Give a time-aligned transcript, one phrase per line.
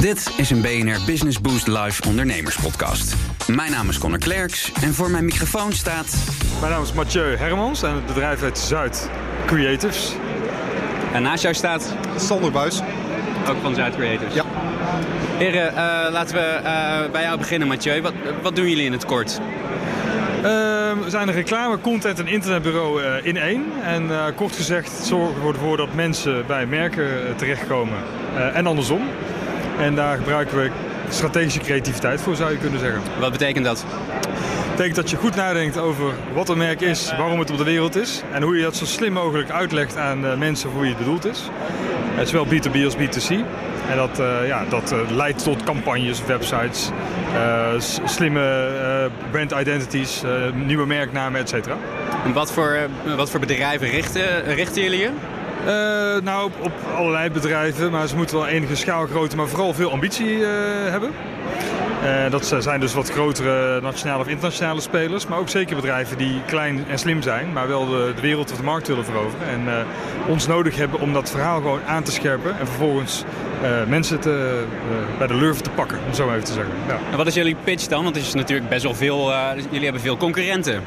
[0.00, 3.14] Dit is een BNR Business Boost Live ondernemerspodcast.
[3.46, 6.16] Mijn naam is Connor Klerks en voor mijn microfoon staat...
[6.60, 9.10] Mijn naam is Mathieu Hermans en het bedrijf heet Zuid
[9.46, 10.12] Creatives.
[11.12, 12.80] En naast jou staat Sander Buis.
[13.48, 14.34] ook van Zuid Creators.
[14.34, 14.44] Ja.
[15.38, 18.02] Heren, eh, laten we eh, bij jou beginnen, Mathieu.
[18.02, 18.12] Wat,
[18.42, 19.40] wat doen jullie in het kort?
[20.42, 23.64] Ehm, we zijn een reclame, content en internetbureau eh, in één.
[23.82, 27.98] En eh, kort gezegd zorgen we ervoor dat mensen bij merken terechtkomen
[28.36, 29.00] eh, en andersom.
[29.80, 30.70] En daar gebruiken we
[31.08, 33.00] strategische creativiteit voor, zou je kunnen zeggen.
[33.20, 33.84] Wat betekent dat?
[33.86, 37.64] Dat betekent dat je goed nadenkt over wat een merk is, waarom het op de
[37.64, 38.22] wereld is.
[38.32, 41.24] En hoe je dat zo slim mogelijk uitlegt aan eh, mensen voor wie het bedoeld
[41.26, 41.48] is.
[42.24, 43.30] Zowel B2B als B2C.
[43.90, 46.90] En dat, eh, ja, dat eh, leidt tot campagnes, websites,
[48.04, 50.22] slimme brand identities,
[50.54, 51.76] nieuwe merknamen, et cetera.
[52.24, 52.76] En wat voor,
[53.16, 55.10] wat voor bedrijven richten, richten jullie je?
[55.66, 59.90] Eh, nou, op, op allerlei bedrijven, maar ze moeten wel enige schaalgrootte, maar vooral veel
[59.90, 60.50] ambitie eh,
[60.90, 61.10] hebben.
[62.04, 66.42] Eh, dat zijn dus wat grotere nationale of internationale spelers, maar ook zeker bedrijven die
[66.46, 69.48] klein en slim zijn, maar wel de, de wereld of de markt willen veroveren.
[69.48, 69.86] En
[70.28, 73.24] ons nodig hebben om dat verhaal gewoon aan te scherpen en vervolgens
[73.88, 74.64] mensen te,
[75.18, 76.74] bij de lurven te pakken, om zo even te zeggen.
[76.86, 76.98] Ja.
[77.10, 78.04] En wat is jullie pitch dan?
[78.04, 79.32] Want er is natuurlijk best wel veel,
[79.70, 80.82] jullie hebben veel concurrenten.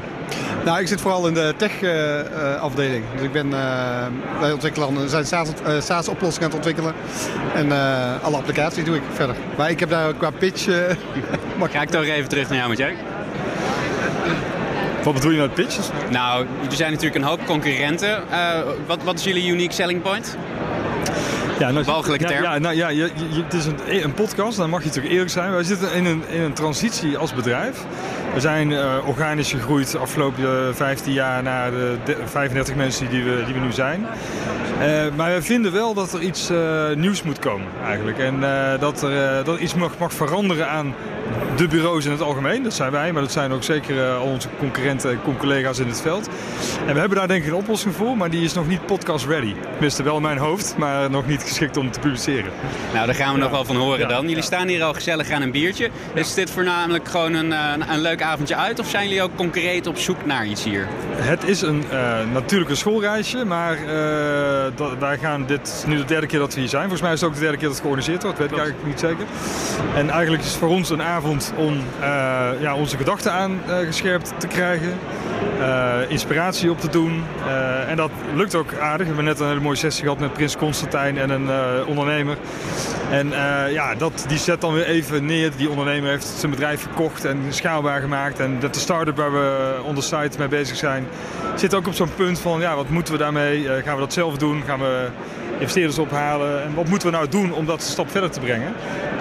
[0.64, 3.04] Nou, ik zit vooral in de tech-afdeling.
[3.14, 4.06] dus ik ben, eh,
[4.40, 6.94] wij ontwikkelen, we zijn SaaS- eh, SaaS-oplossingen aan het ontwikkelen.
[7.54, 9.36] En eh, alle applicaties doe ik verder.
[9.56, 10.68] Maar ik heb daar qua pitch...
[10.68, 10.74] eh,
[11.58, 12.94] mag Ga ik toch even terug naar jou, Mathieu?
[15.04, 15.88] Wat bedoel je nou met pitches?
[16.10, 18.30] Nou, er zijn natuurlijk een hoop concurrenten.
[18.30, 20.36] Eh, wat, wat is jullie unique selling point?
[21.58, 22.42] Ja, nou, Walgelijke term.
[22.42, 22.96] Ja, nou, ja, je,
[23.30, 25.52] je- het is een, een podcast, dan mag je natuurlijk eerlijk zijn.
[25.52, 27.84] Wij zitten in een, in een transitie als bedrijf.
[28.34, 33.08] We zijn eh, organisch gegroeid de afgelopen eh, 15 jaar naar de de 35 mensen
[33.10, 34.06] die we, die we nu zijn.
[34.80, 36.58] Eh, maar we vinden wel dat er iets eh,
[36.96, 38.18] nieuws moet komen eigenlijk.
[38.18, 40.94] En eh, dat er eh, dat iets mag, mag veranderen aan
[41.56, 42.62] de bureaus in het algemeen.
[42.62, 45.86] Dat zijn wij, maar dat zijn ook zeker eh, al onze concurrenten en collega's in
[45.86, 46.28] het veld.
[46.86, 49.26] En we hebben daar denk ik een oplossing voor, maar die is nog niet podcast
[49.26, 49.54] ready.
[49.70, 52.52] Tenminste wel in mijn hoofd, maar nog niet geschikt om te publiceren.
[52.92, 54.20] Nou, daar gaan we nog wel van horen Ja, dan.
[54.20, 54.42] Jullie ja.
[54.42, 55.90] staan hier al gezellig aan een biertje.
[56.14, 58.78] Is dit voornamelijk gewoon een, eh, een, een leuk avondje uit?
[58.78, 60.88] Of zijn jullie ook concreet op zoek naar iets hier?
[61.16, 65.96] Het is een, eh, natuurlijk een schoolreisje, maar eh, dat, wij gaan dit is nu
[65.96, 66.82] de derde keer dat we hier zijn.
[66.82, 68.86] Volgens mij is het ook de derde keer dat het georganiseerd wordt, weet ik eigenlijk
[68.86, 69.24] niet zeker.
[69.94, 74.46] En eigenlijk is het voor ons een avond om eh, ja, onze gedachten aangescherpt te
[74.46, 74.98] krijgen,
[75.60, 77.24] eh, inspiratie op te doen.
[77.46, 79.06] Eh, en dat lukt ook aardig.
[79.06, 82.36] We hebben net een hele mooie sessie gehad met Prins Constantijn en een eh, ondernemer.
[83.10, 85.50] En eh, ja, dat, die zet dan weer even neer.
[85.56, 88.38] Die ondernemer heeft zijn bedrijf verkocht en schaalbaar gemaakt.
[88.38, 91.06] En dat de start-up waar we on the site mee bezig zijn,
[91.54, 93.68] zit ook op zo'n punt van, ja, wat moeten we daarmee?
[93.68, 94.62] Eh, gaan we dat zelf doen?
[94.66, 95.08] Gaan we
[95.58, 96.62] investeerders ophalen?
[96.62, 98.74] En wat moeten we nou doen om dat een stap verder te brengen?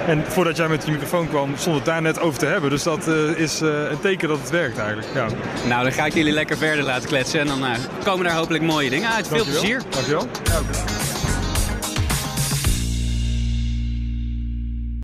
[0.08, 2.70] En voordat jij met je microfoon kwam, stond het daar net over te hebben.
[2.70, 5.08] Dus dat eh, is eh, een teken dat het werkt eigenlijk.
[5.14, 5.28] Ja.
[5.68, 7.40] Nou, dan ga ik jullie lekker verder laten kletsen.
[7.40, 7.72] En dan eh,
[8.04, 9.28] komen daar hopelijk mooie dingen uit.
[9.28, 9.82] Veel plezier.
[9.90, 10.28] Dankjewel.
[10.44, 11.03] Ja.